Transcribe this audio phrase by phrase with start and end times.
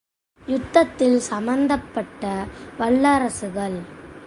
[0.47, 2.45] யுத்தத்தில் சம்பந்தப்பட்ட
[2.79, 3.79] வல்லரசுகள்.